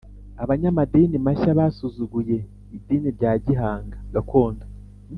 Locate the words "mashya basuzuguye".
1.25-2.37